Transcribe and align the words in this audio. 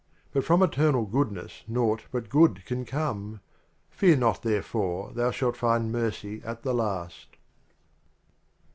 But 0.33 0.43
from 0.43 0.63
Eternal 0.63 1.05
Goodness 1.05 1.61
naught 1.67 2.05
but 2.11 2.27
Good 2.27 2.65
can 2.65 2.85
come; 2.85 3.39
Fear 3.91 4.15
not, 4.15 4.41
therefore, 4.41 5.11
thou 5.13 5.29
shalt 5.29 5.55
find 5.57 5.91
Mercy 5.91 6.41
at 6.43 6.63
the 6.63 6.73
Last. 6.73 7.37